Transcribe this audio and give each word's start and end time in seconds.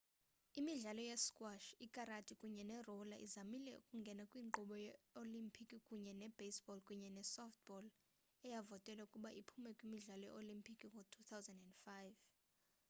imidlalo 0.59 1.01
ye-squash 1.09 1.67
ikarati 1.85 2.33
kunye 2.39 2.63
ne-roller 2.69 3.21
izamile 3.27 3.71
ukungena 3.81 4.23
kwinkqubo 4.31 4.75
ye-olimpiki 4.85 5.77
kunye 5.87 6.11
ne-baseball 6.19 6.79
kunye 6.87 7.09
ne-softball 7.15 7.85
eyavotelwa 8.45 9.03
ukuba 9.07 9.29
iphume 9.41 9.69
kwimidlalo 9.77 10.23
ye-olimpiki 10.25 10.85
ngo-2005 10.93 11.87